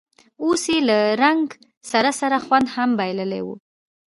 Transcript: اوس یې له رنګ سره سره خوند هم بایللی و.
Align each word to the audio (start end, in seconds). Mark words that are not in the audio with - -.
اوس 0.43 0.63
یې 0.73 0.79
له 0.89 0.97
رنګ 1.23 1.45
سره 1.91 2.11
سره 2.19 2.37
خوند 2.45 2.67
هم 2.75 2.89
بایللی 2.99 3.41
و. 3.43 3.47